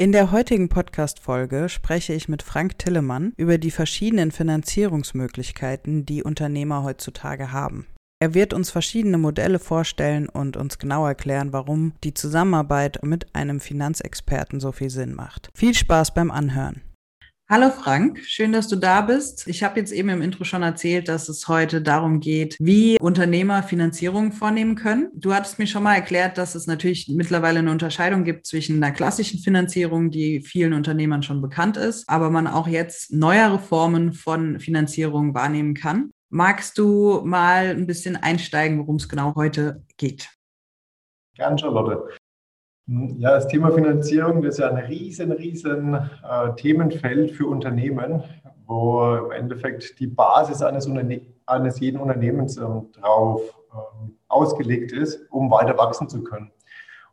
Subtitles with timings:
[0.00, 6.84] In der heutigen Podcast-Folge spreche ich mit Frank Tillemann über die verschiedenen Finanzierungsmöglichkeiten, die Unternehmer
[6.84, 7.86] heutzutage haben.
[8.18, 13.60] Er wird uns verschiedene Modelle vorstellen und uns genau erklären, warum die Zusammenarbeit mit einem
[13.60, 15.50] Finanzexperten so viel Sinn macht.
[15.54, 16.80] Viel Spaß beim Anhören.
[17.52, 19.48] Hallo Frank, schön, dass du da bist.
[19.48, 23.64] Ich habe jetzt eben im Intro schon erzählt, dass es heute darum geht, wie Unternehmer
[23.64, 25.10] Finanzierung vornehmen können.
[25.14, 28.94] Du hattest mir schon mal erklärt, dass es natürlich mittlerweile eine Unterscheidung gibt zwischen einer
[28.94, 34.60] klassischen Finanzierung, die vielen Unternehmern schon bekannt ist, aber man auch jetzt neuere Formen von
[34.60, 36.12] Finanzierung wahrnehmen kann.
[36.28, 40.30] Magst du mal ein bisschen einsteigen, worum es genau heute geht?
[41.34, 42.14] Gern, Charlotte.
[42.86, 48.24] Ja, das Thema Finanzierung ist ja ein riesen, riesen äh, Themenfeld für Unternehmen,
[48.66, 53.42] wo im Endeffekt die Basis eines, Unterne eines jeden Unternehmens ähm, drauf
[53.72, 56.50] ähm, ausgelegt ist, um weiter wachsen zu können.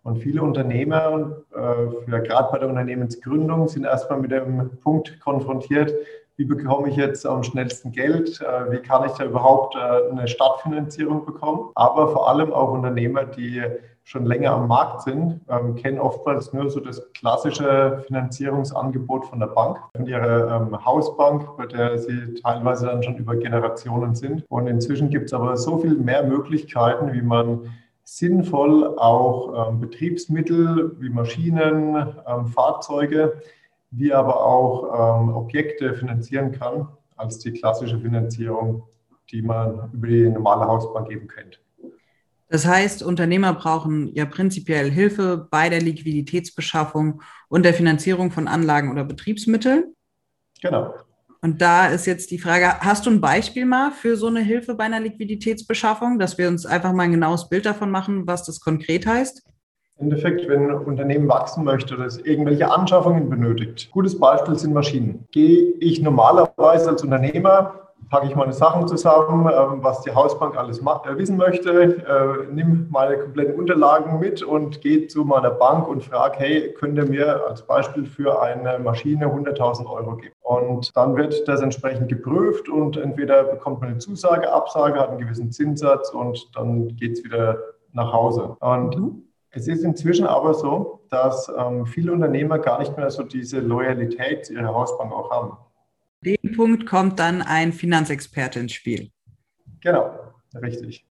[0.02, 5.94] Und viele Unternehmer, äh, gerade bei der Unternehmensgründung, sind erstmal mit dem Punkt konfrontiert,
[6.38, 10.28] wie bekomme ich jetzt am schnellsten Geld, äh, wie kann ich da überhaupt äh, eine
[10.28, 11.72] Startfinanzierung bekommen.
[11.74, 13.64] Aber vor allem auch Unternehmer, die
[14.04, 19.48] schon länger am Markt sind, ähm, kennen oftmals nur so das klassische Finanzierungsangebot von der
[19.48, 24.46] Bank, von ihrer ähm, Hausbank, bei der sie teilweise dann schon über Generationen sind.
[24.48, 27.72] Und inzwischen gibt es aber so viel mehr Möglichkeiten, wie man
[28.04, 33.42] sinnvoll auch ähm, Betriebsmittel wie Maschinen, ähm, Fahrzeuge,
[33.92, 38.84] wie aber auch ähm, Objekte finanzieren kann, als die klassische Finanzierung,
[39.32, 41.62] die man über die normale Hausbank eben kennt.
[42.50, 48.90] Das heißt, Unternehmer brauchen ja prinzipiell Hilfe bei der Liquiditätsbeschaffung und der Finanzierung von Anlagen
[48.92, 49.94] oder Betriebsmitteln.
[50.62, 50.94] Genau.
[51.42, 54.76] Und da ist jetzt die Frage, hast du ein Beispiel mal für so eine Hilfe
[54.76, 58.60] bei einer Liquiditätsbeschaffung, dass wir uns einfach mal ein genaues Bild davon machen, was das
[58.60, 59.44] konkret heißt?
[60.00, 63.90] Endeffekt, wenn ein Unternehmen wachsen möchte oder es irgendwelche Anschaffungen benötigt.
[63.92, 65.26] Gutes Beispiel sind Maschinen.
[65.32, 70.80] Gehe ich normalerweise als Unternehmer packe ich meine Sachen zusammen, ähm, was die Hausbank alles
[70.80, 76.04] äh, wissen möchte, äh, nimm meine kompletten Unterlagen mit und gehe zu meiner Bank und
[76.04, 80.34] frage, hey, könnt ihr mir als Beispiel für eine Maschine 100.000 Euro geben?
[80.42, 85.20] Und dann wird das entsprechend geprüft und entweder bekommt man eine Zusage, Absage, hat einen
[85.20, 87.58] gewissen Zinssatz und dann geht es wieder
[87.94, 88.56] nach Hause.
[88.60, 89.27] Und mhm.
[89.58, 94.46] Es ist inzwischen aber so, dass ähm, viele Unternehmer gar nicht mehr so diese Loyalität
[94.46, 95.58] zu ihrer Hausbank auch haben
[96.24, 99.12] dem Punkt kommt dann ein Finanzexperte ins Spiel.
[99.82, 100.12] Genau,
[100.62, 101.06] richtig.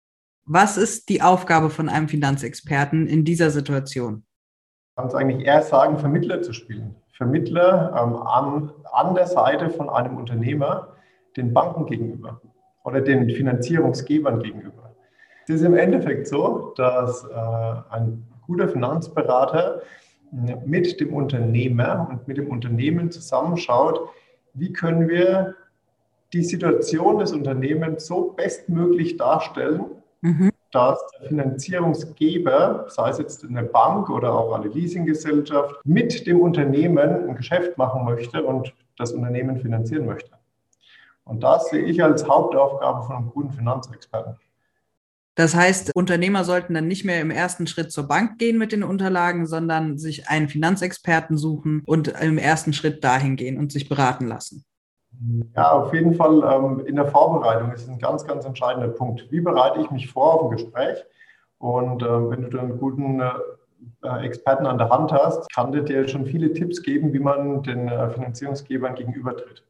[0.45, 4.25] Was ist die Aufgabe von einem Finanzexperten in dieser Situation?
[4.97, 6.95] Kann es eigentlich eher sagen, Vermittler zu spielen.
[7.13, 10.97] Vermittler ähm, an, an der Seite von einem Unternehmer
[11.37, 12.41] den Banken gegenüber
[12.85, 14.95] oder den Finanzierungsgebern gegenüber.
[15.45, 19.83] Es ist im Endeffekt so, dass äh, ein guter Finanzberater
[20.65, 24.09] mit dem Unternehmer und mit dem Unternehmen zusammenschaut,
[24.55, 25.55] wie können wir
[26.33, 29.85] die Situation des Unternehmens so bestmöglich darstellen,
[30.21, 30.51] mhm.
[30.73, 37.29] dass der Finanzierungsgeber, sei es jetzt eine Bank oder auch eine Leasinggesellschaft, mit dem Unternehmen
[37.29, 40.33] ein Geschäft machen möchte und das Unternehmen finanzieren möchte.
[41.25, 44.37] Und das sehe ich als Hauptaufgabe von einem guten Finanzexperten.
[45.37, 48.83] Das heißt, Unternehmer sollten dann nicht mehr im ersten Schritt zur Bank gehen mit den
[48.83, 54.27] Unterlagen, sondern sich einen Finanzexperten suchen und im ersten Schritt dahin gehen und sich beraten
[54.27, 54.65] lassen.
[55.55, 59.31] Ja, auf jeden Fall ähm, in der Vorbereitung ist ein ganz, ganz entscheidender Punkt.
[59.31, 61.05] Wie bereite ich mich vor auf ein Gespräch?
[61.59, 65.83] Und äh, wenn du dann einen guten äh, Experten an der Hand hast, kann der
[65.83, 69.63] dir schon viele Tipps geben, wie man den äh, Finanzierungsgebern gegenübertritt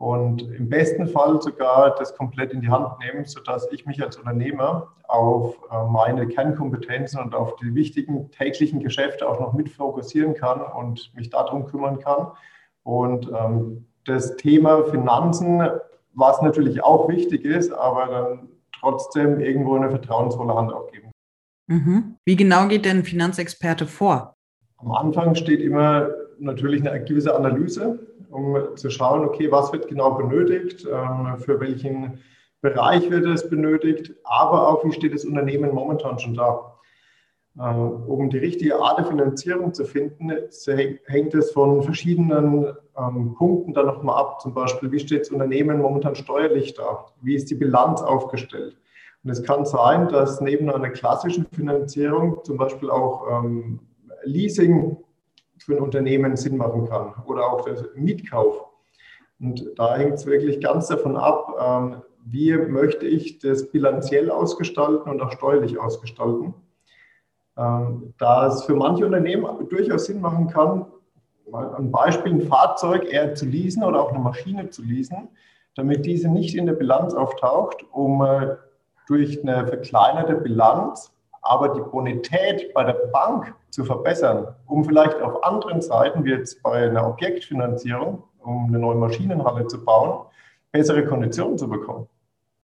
[0.00, 4.16] und im besten Fall sogar das komplett in die Hand nehmen, sodass ich mich als
[4.16, 10.32] Unternehmer auf äh, meine Kernkompetenzen und auf die wichtigen täglichen Geschäfte auch noch mit fokussieren
[10.32, 12.28] kann und mich darum kümmern kann.
[12.82, 15.68] Und ähm, das Thema Finanzen,
[16.14, 18.48] was natürlich auch wichtig ist, aber dann
[18.80, 21.10] trotzdem irgendwo eine vertrauensvolle Hand aufgeben.
[21.66, 22.16] Mhm.
[22.24, 24.32] Wie genau geht denn Finanzexperte vor?
[24.78, 26.08] Am Anfang steht immer
[26.40, 27.98] natürlich eine gewisse Analyse
[28.30, 32.20] um zu schauen, okay, was wird genau benötigt, ähm, für welchen
[32.60, 36.76] Bereich wird es benötigt, aber auch, wie steht das Unternehmen momentan schon da.
[37.58, 40.30] Äh, um die richtige Art der Finanzierung zu finden,
[41.06, 44.40] hängt es von verschiedenen ähm, Punkten dann nochmal ab.
[44.40, 47.06] Zum Beispiel, wie steht das Unternehmen momentan steuerlich da?
[47.22, 48.76] Wie ist die Bilanz aufgestellt?
[49.24, 53.80] Und es kann sein, dass neben einer klassischen Finanzierung zum Beispiel auch ähm,
[54.24, 54.96] Leasing
[55.62, 58.66] für ein Unternehmen Sinn machen kann oder auch der Mietkauf.
[59.38, 65.10] Und da hängt es wirklich ganz davon ab, ähm, wie möchte ich das bilanziell ausgestalten
[65.10, 66.54] und auch steuerlich ausgestalten.
[67.56, 70.86] Ähm, da es für manche Unternehmen durchaus Sinn machen kann,
[71.50, 75.28] mal ein Beispiel, ein Fahrzeug eher zu leasen oder auch eine Maschine zu leasen,
[75.74, 78.56] damit diese nicht in der Bilanz auftaucht, um äh,
[79.06, 81.12] durch eine verkleinerte Bilanz
[81.42, 86.62] aber die Bonität bei der Bank zu verbessern, um vielleicht auf anderen Seiten, wie jetzt
[86.62, 90.26] bei einer Objektfinanzierung, um eine neue Maschinenhalle zu bauen,
[90.72, 92.06] bessere Konditionen zu bekommen.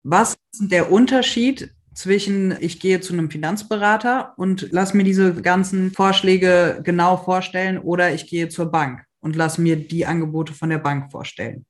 [0.03, 5.91] Was ist der Unterschied zwischen ich gehe zu einem Finanzberater und lass mir diese ganzen
[5.91, 10.79] Vorschläge genau vorstellen oder ich gehe zur Bank und lass mir die Angebote von der
[10.79, 11.65] Bank vorstellen?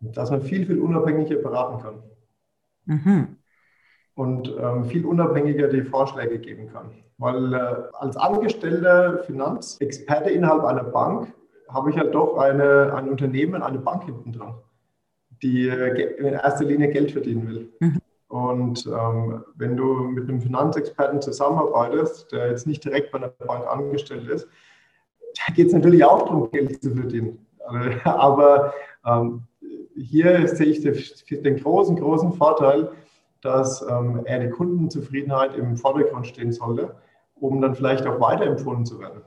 [0.00, 2.02] Dass man viel, viel unabhängiger beraten kann.
[2.86, 3.36] Mhm.
[4.20, 6.90] Und ähm, viel unabhängiger die Vorschläge geben kann.
[7.16, 7.58] Weil äh,
[7.94, 11.32] als angestellter Finanzexperte innerhalb einer Bank
[11.70, 14.56] habe ich halt doch eine, ein Unternehmen, eine Bank hinten dran,
[15.42, 17.72] die äh, in erster Linie Geld verdienen will.
[17.80, 17.98] Mhm.
[18.28, 23.66] Und ähm, wenn du mit einem Finanzexperten zusammenarbeitest, der jetzt nicht direkt bei einer Bank
[23.66, 24.46] angestellt ist,
[25.34, 27.46] da geht es natürlich auch darum, Geld zu verdienen.
[28.04, 28.74] Aber
[29.06, 29.44] ähm,
[29.96, 32.90] hier sehe ich den, den, großen, großen Vorteil,
[33.42, 36.94] dass ähm, eher die Kundenzufriedenheit im Vordergrund stehen sollte,
[37.34, 39.22] um dann vielleicht auch weiterempfohlen zu werden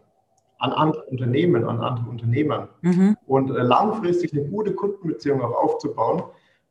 [0.59, 3.17] an andere Unternehmen, an andere Unternehmer mhm.
[3.25, 6.23] und äh, langfristig eine gute Kundenbeziehung auch aufzubauen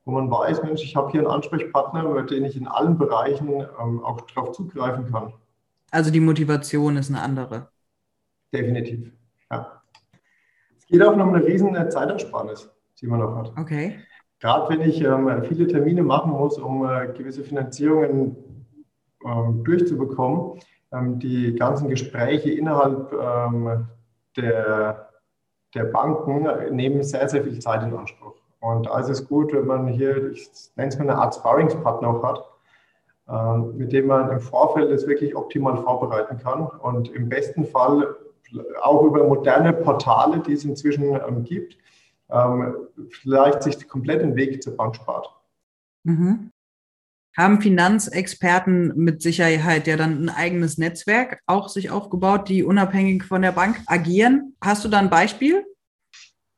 [0.05, 3.49] wo man weiß, Mensch, ich habe hier einen Ansprechpartner, über den ich in allen Bereichen
[3.49, 5.33] ähm, auch darauf zugreifen kann.
[5.91, 7.69] Also die Motivation ist eine andere.
[8.53, 9.13] Definitiv,
[9.51, 9.83] ja.
[10.77, 12.69] Es geht auch noch um eine riesen Zeitersparnis,
[13.01, 13.53] die man noch hat.
[13.57, 14.01] Okay.
[14.43, 18.37] Gerade wenn ich ähm, viele Termine machen muss, um äh, gewisse Finanzierungen
[19.25, 20.59] ähm, durchzubekommen,
[20.93, 23.87] ähm, die ganzen Gespräche innerhalb ähm,
[24.37, 25.11] der,
[25.77, 28.35] der Banken nehmen sehr, sehr viel Zeit in Anspruch.
[28.59, 32.09] Und da ist es gut, wenn man hier, ich nenne es mal eine Art Sparringspartner
[32.09, 32.45] auch hat,
[33.29, 38.17] ähm, mit dem man im Vorfeld es wirklich optimal vorbereiten kann und im besten Fall
[38.83, 41.77] auch über moderne Portale, die es inzwischen ähm, gibt,
[42.33, 42.75] ähm,
[43.11, 45.29] vielleicht sich komplett den Weg zur Bank spart.
[46.05, 46.51] Mhm.
[47.37, 53.41] Haben Finanzexperten mit Sicherheit ja dann ein eigenes Netzwerk auch sich aufgebaut, die unabhängig von
[53.41, 54.55] der Bank agieren?
[54.63, 55.65] Hast du da ein Beispiel?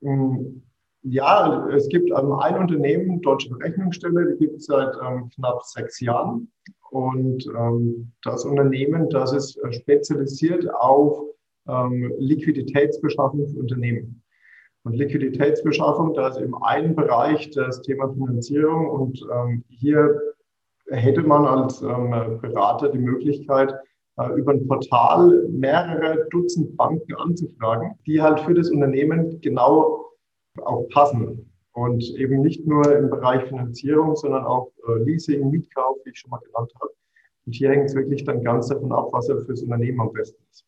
[0.00, 0.62] Mm,
[1.02, 6.00] ja, es gibt ähm, ein Unternehmen, Deutsche Berechnungsstelle, die gibt es seit ähm, knapp sechs
[6.00, 6.50] Jahren.
[6.90, 11.20] Und ähm, das Unternehmen, das ist äh, spezialisiert auf
[11.68, 14.23] ähm, Liquiditätsbeschaffung für Unternehmen.
[14.84, 18.88] Und Liquiditätsbeschaffung, da ist eben ein Bereich das Thema Finanzierung.
[18.90, 20.20] Und ähm, hier
[20.88, 23.74] hätte man als ähm, Berater die Möglichkeit,
[24.18, 30.10] äh, über ein Portal mehrere Dutzend Banken anzufragen, die halt für das Unternehmen genau
[30.62, 31.50] auch passen.
[31.72, 36.30] Und eben nicht nur im Bereich Finanzierung, sondern auch äh, Leasing, Mietkauf, wie ich schon
[36.30, 36.92] mal genannt habe.
[37.46, 40.40] Und hier hängt es wirklich dann ganz davon ab, was er fürs Unternehmen am besten
[40.50, 40.64] ist.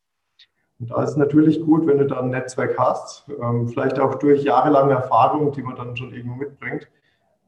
[0.79, 4.17] Und da ist es natürlich gut, wenn du dann ein Netzwerk hast, ähm, vielleicht auch
[4.17, 6.85] durch jahrelange Erfahrung, die man dann schon irgendwo mitbringt,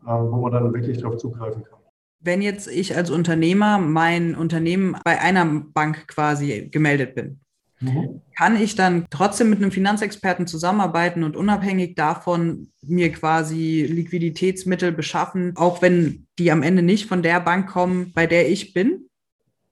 [0.06, 1.78] äh, wo man dann wirklich darauf zugreifen kann.
[2.20, 7.40] Wenn jetzt ich als Unternehmer mein Unternehmen bei einer Bank quasi gemeldet bin,
[7.80, 8.22] Mhm.
[8.36, 15.54] Kann ich dann trotzdem mit einem Finanzexperten zusammenarbeiten und unabhängig davon mir quasi Liquiditätsmittel beschaffen,
[15.56, 19.08] auch wenn die am Ende nicht von der Bank kommen, bei der ich bin?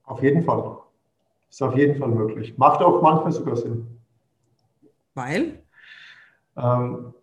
[0.03, 0.77] Auf jeden Fall.
[1.49, 2.57] Ist auf jeden Fall möglich.
[2.57, 3.87] Macht auch manchmal sogar Sinn.
[5.13, 5.63] Weil?
[6.55, 7.13] Ähm,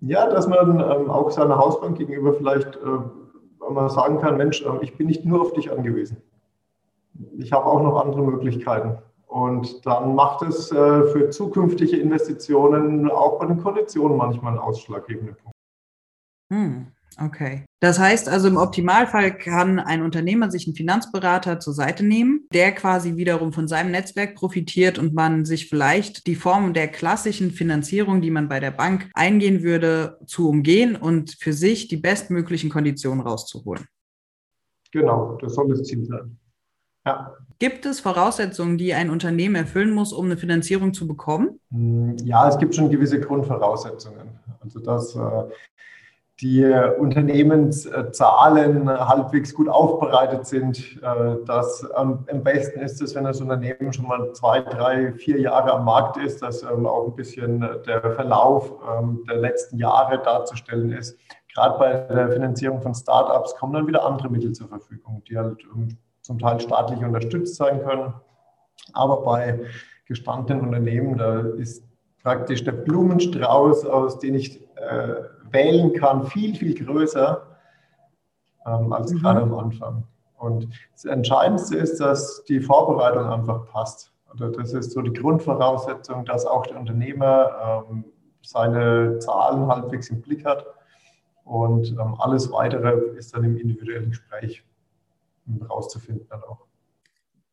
[0.00, 4.68] ja, dass man ähm, auch seiner Hausbank gegenüber vielleicht äh, mal sagen kann, Mensch, äh,
[4.82, 6.18] ich bin nicht nur auf dich angewiesen.
[7.38, 8.98] Ich habe auch noch andere Möglichkeiten.
[9.26, 15.36] Und dann macht es äh, für zukünftige Investitionen auch bei den Konditionen manchmal einen ausschlaggebenden
[15.36, 15.56] Punkt.
[16.52, 16.86] Hm,
[17.24, 17.64] okay.
[17.80, 22.72] Das heißt also, im Optimalfall kann ein Unternehmer sich einen Finanzberater zur Seite nehmen, der
[22.72, 28.20] quasi wiederum von seinem Netzwerk profitiert und man sich vielleicht die Form der klassischen Finanzierung,
[28.20, 33.26] die man bei der Bank eingehen würde, zu umgehen und für sich die bestmöglichen Konditionen
[33.26, 33.86] rauszuholen.
[34.92, 36.36] Genau, das soll das Ziel sein.
[37.06, 37.34] Ja.
[37.58, 41.60] Gibt es Voraussetzungen, die ein Unternehmen erfüllen muss, um eine Finanzierung zu bekommen?
[41.70, 44.38] Hm, ja, es gibt schon gewisse Grundvoraussetzungen.
[44.60, 45.44] Also dass äh,
[46.40, 46.64] die
[46.98, 50.98] Unternehmenszahlen halbwegs gut aufbereitet sind.
[51.02, 55.72] Äh, dass am besten ist es, wenn das Unternehmen schon mal zwei, drei, vier Jahre
[55.72, 60.92] am Markt ist, dass ähm, auch ein bisschen der Verlauf ähm, der letzten Jahre darzustellen
[60.92, 61.18] ist.
[61.54, 65.62] Gerade bei der Finanzierung von Startups kommen dann wieder andere Mittel zur Verfügung, die halt
[65.74, 68.14] ähm, zum Teil staatlich unterstützt sein können.
[68.92, 69.60] Aber bei
[70.06, 71.84] gestandenen Unternehmen, da ist
[72.22, 75.14] praktisch der Blumenstrauß, aus dem ich äh,
[75.52, 77.46] wählen kann, viel, viel größer
[78.66, 79.18] ähm, als mhm.
[79.18, 80.04] gerade am Anfang.
[80.36, 84.12] Und das Entscheidendste ist, dass die Vorbereitung einfach passt.
[84.28, 88.04] Also das ist so die Grundvoraussetzung, dass auch der Unternehmer ähm,
[88.42, 90.64] seine Zahlen halbwegs im Blick hat.
[91.44, 94.64] Und ähm, alles Weitere ist dann im individuellen Gespräch
[95.68, 96.66] rauszufinden dann auch.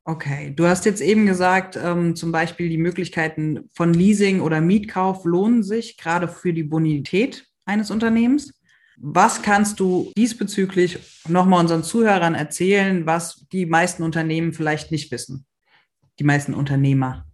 [0.06, 5.26] Okay, du hast jetzt eben gesagt, ähm, zum Beispiel die Möglichkeiten von Leasing oder Mietkauf
[5.26, 8.54] lohnen sich gerade für die Bonität eines Unternehmens.
[9.00, 10.98] Was kannst du diesbezüglich
[11.28, 15.46] nochmal unseren Zuhörern erzählen, was die meisten Unternehmen vielleicht nicht wissen?
[16.20, 17.26] Die meisten Unternehmer.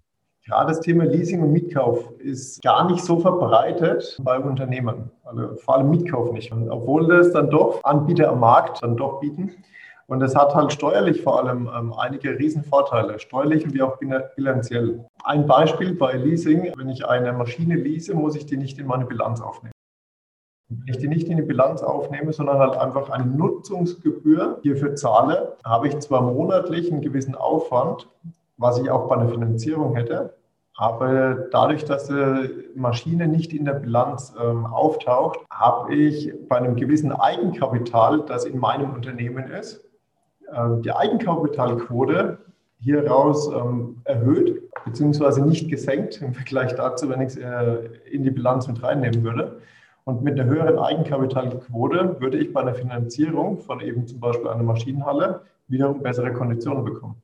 [0.46, 5.78] Ja, das Thema Leasing und Mietkauf ist gar nicht so verbreitet bei Unternehmen, also vor
[5.78, 6.52] allem Mietkauf nicht.
[6.52, 9.54] Und obwohl das dann doch Anbieter am Markt dann doch bieten.
[10.08, 13.98] Und das hat halt steuerlich vor allem ähm, einige Riesenvorteile, steuerlich wie auch
[14.36, 15.06] bilanziell.
[15.24, 19.06] Ein Beispiel bei Leasing, wenn ich eine Maschine lease, muss ich die nicht in meine
[19.06, 19.73] Bilanz aufnehmen.
[20.80, 25.58] Wenn ich die nicht in die Bilanz aufnehme, sondern halt einfach eine Nutzungsgebühr hierfür zahle,
[25.64, 28.08] habe ich zwar monatlich einen gewissen Aufwand,
[28.58, 30.34] was ich auch bei einer Finanzierung hätte,
[30.76, 36.76] aber dadurch, dass die Maschine nicht in der Bilanz ähm, auftaucht, habe ich bei einem
[36.76, 39.84] gewissen Eigenkapital, das in meinem Unternehmen ist,
[40.52, 42.40] äh, die Eigenkapitalquote
[42.80, 48.32] hieraus ähm, erhöht, beziehungsweise nicht gesenkt im Vergleich dazu, wenn ich es äh, in die
[48.32, 49.62] Bilanz mit reinnehmen würde.
[50.06, 54.64] Und mit einer höheren Eigenkapitalquote würde ich bei einer Finanzierung von eben zum Beispiel einer
[54.64, 57.22] Maschinenhalle wiederum bessere Konditionen bekommen.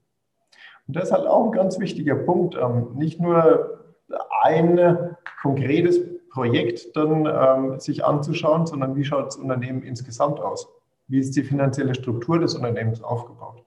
[0.88, 2.56] Und das ist halt auch ein ganz wichtiger Punkt.
[2.56, 3.80] Ähm, nicht nur
[4.42, 10.68] ein konkretes Projekt dann ähm, sich anzuschauen, sondern wie schaut das Unternehmen insgesamt aus?
[11.08, 13.64] Wie ist die finanzielle Struktur des Unternehmens aufgebaut?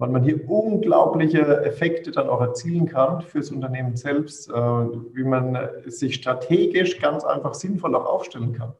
[0.00, 5.58] Weil man hier unglaubliche Effekte dann auch erzielen kann fürs Unternehmen selbst, äh, wie man
[5.86, 8.72] sich strategisch ganz einfach sinnvoll auch aufstellen kann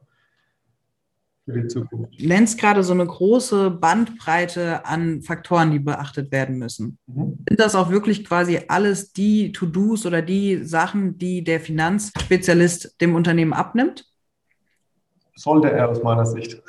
[1.45, 2.19] für die Zukunft.
[2.19, 6.97] Du nennst gerade so eine große Bandbreite an Faktoren, die beachtet werden müssen.
[7.05, 7.37] Mhm.
[7.47, 13.13] Sind das auch wirklich quasi alles die To-Dos oder die Sachen, die der Finanzspezialist dem
[13.13, 14.05] Unternehmen abnimmt?
[15.35, 16.61] Sollte er aus meiner Sicht.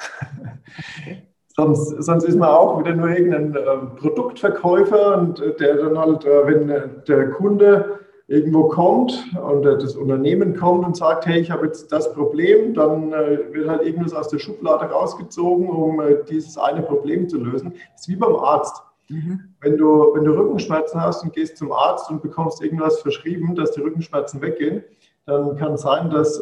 [1.01, 1.32] Okay.
[1.55, 6.25] Sonst, sonst ist man auch wieder nur irgendein äh, Produktverkäufer und äh, der dann halt,
[6.25, 11.41] äh, wenn äh, der Kunde irgendwo kommt und äh, das Unternehmen kommt und sagt, hey,
[11.41, 16.01] ich habe jetzt das Problem, dann äh, wird halt irgendwas aus der Schublade rausgezogen, um
[16.29, 17.75] dieses eine Problem zu lösen.
[17.93, 18.83] Das ist wie beim Arzt.
[19.09, 19.41] Mhm.
[19.61, 23.73] Wenn, du, wenn du Rückenschmerzen hast und gehst zum Arzt und bekommst irgendwas verschrieben, dass
[23.73, 24.85] die Rückenschmerzen weggehen,
[25.27, 26.41] dann kann es sein, dass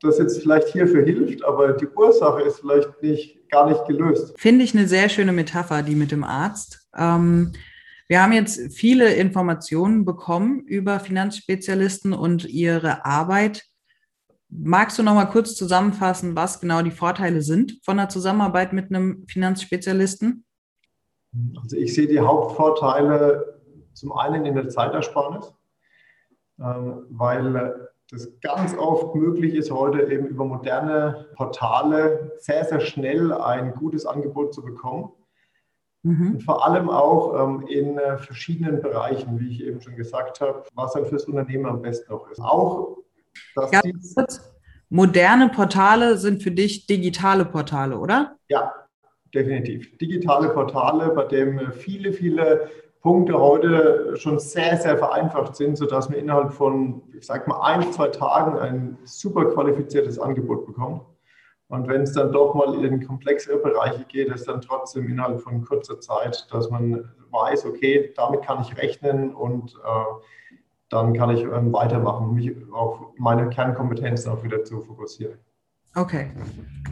[0.00, 4.34] das jetzt vielleicht hierfür hilft, aber die Ursache ist vielleicht nicht, gar nicht gelöst.
[4.38, 6.88] Finde ich eine sehr schöne Metapher, die mit dem Arzt.
[6.96, 7.52] Ähm,
[8.06, 13.64] wir haben jetzt viele Informationen bekommen über Finanzspezialisten und ihre Arbeit.
[14.50, 18.90] Magst du noch mal kurz zusammenfassen, was genau die Vorteile sind von der Zusammenarbeit mit
[18.90, 20.44] einem Finanzspezialisten?
[21.60, 23.60] Also ich sehe die Hauptvorteile
[23.94, 25.52] zum einen in der Zeitersparnis,
[26.60, 33.32] ähm, weil das ganz oft möglich ist, heute eben über moderne Portale sehr, sehr schnell
[33.32, 35.10] ein gutes Angebot zu bekommen.
[36.02, 36.32] Mhm.
[36.32, 40.64] Und vor allem auch ähm, in äh, verschiedenen Bereichen, wie ich eben schon gesagt habe,
[40.74, 42.40] was dann fürs Unternehmen am besten auch ist.
[42.40, 42.98] Auch,
[43.54, 43.70] dass
[44.14, 44.54] kurz.
[44.90, 48.36] Moderne Portale sind für dich digitale Portale, oder?
[48.48, 48.72] Ja,
[49.34, 49.96] definitiv.
[49.98, 52.68] Digitale Portale, bei denen viele, viele
[53.04, 57.92] Punkte heute schon sehr, sehr vereinfacht sind, sodass man innerhalb von, ich sag mal, ein,
[57.92, 61.02] zwei Tagen ein super qualifiziertes Angebot bekommt.
[61.68, 65.62] Und wenn es dann doch mal in komplexere Bereiche geht, ist dann trotzdem innerhalb von
[65.66, 70.14] kurzer Zeit, dass man weiß, okay, damit kann ich rechnen und äh,
[70.88, 75.36] dann kann ich ähm, weitermachen, mich auf meine Kernkompetenzen auch wieder zu fokussieren.
[75.94, 76.30] Okay,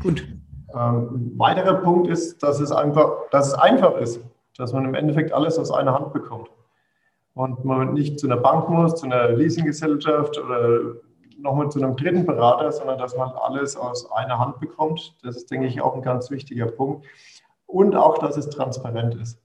[0.02, 0.28] gut.
[0.74, 4.20] Ähm, ein weiterer Punkt ist, dass es einfach, dass es einfach ist
[4.56, 6.50] dass man im Endeffekt alles aus einer Hand bekommt.
[7.34, 10.96] Und man nicht zu einer Bank muss, zu einer Leasinggesellschaft oder
[11.38, 15.16] nochmal zu einem dritten Berater, sondern dass man alles aus einer Hand bekommt.
[15.22, 17.06] Das ist, denke ich, auch ein ganz wichtiger Punkt.
[17.66, 19.38] Und auch, dass es transparent ist.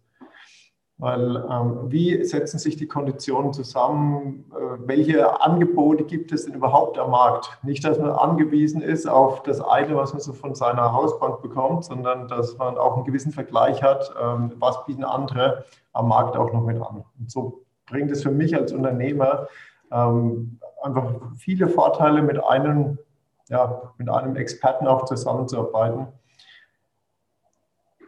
[0.99, 4.45] Weil ähm, wie setzen sich die Konditionen zusammen?
[4.51, 7.55] Äh, welche Angebote gibt es denn überhaupt am Markt?
[7.61, 11.85] Nicht, dass man angewiesen ist auf das eine, was man so von seiner Hausbank bekommt,
[11.85, 16.51] sondern dass man auch einen gewissen Vergleich hat, ähm, was bieten andere am Markt auch
[16.51, 17.05] noch mit an.
[17.19, 19.47] Und so bringt es für mich als Unternehmer
[19.91, 22.97] ähm, einfach viele Vorteile, mit einem,
[23.49, 26.07] ja, mit einem Experten auch zusammenzuarbeiten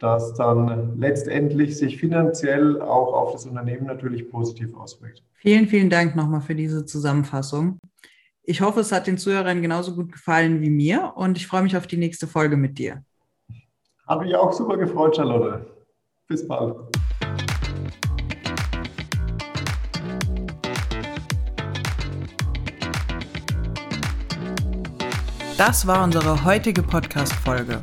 [0.00, 5.22] das dann letztendlich sich finanziell auch auf das Unternehmen natürlich positiv auswirkt.
[5.34, 7.78] Vielen, vielen Dank nochmal für diese Zusammenfassung.
[8.42, 11.76] Ich hoffe, es hat den Zuhörern genauso gut gefallen wie mir und ich freue mich
[11.76, 13.04] auf die nächste Folge mit dir.
[14.06, 15.66] Hat mich auch super gefreut, Charlotte.
[16.26, 16.74] Bis bald.
[25.58, 27.82] Das war unsere heutige Podcast-Folge.